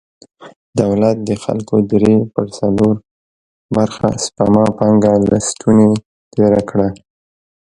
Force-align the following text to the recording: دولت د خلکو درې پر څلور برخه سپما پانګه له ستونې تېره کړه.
دولت 0.81 1.17
د 1.29 1.31
خلکو 1.43 1.75
درې 1.91 2.13
پر 2.33 2.45
څلور 2.59 2.95
برخه 3.75 4.07
سپما 4.23 4.65
پانګه 4.77 5.13
له 5.29 5.37
ستونې 5.49 5.89
تېره 6.33 6.61
کړه. 6.69 6.87